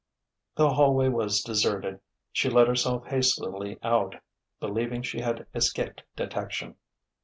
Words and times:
The 0.55 0.71
hallway 0.71 1.09
was 1.09 1.41
deserted. 1.43 1.99
She 2.31 2.49
let 2.49 2.67
herself 2.67 3.05
hastily 3.05 3.77
out, 3.83 4.15
believing 4.59 5.03
she 5.03 5.19
had 5.19 5.45
escaped 5.53 6.01
detection. 6.15 6.77